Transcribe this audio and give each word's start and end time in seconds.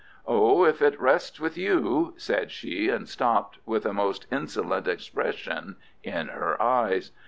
"Oh, 0.25 0.65
if 0.65 0.81
it 0.81 0.99
rests 0.99 1.39
with 1.39 1.59
you——" 1.59 2.15
said 2.17 2.49
she, 2.49 2.89
and 2.89 3.07
stopped, 3.07 3.59
with 3.67 3.85
a 3.85 3.93
most 3.93 4.25
insolent 4.31 4.87
expression 4.87 5.75
in 6.01 6.29
her 6.29 6.59
eyes. 6.59 7.11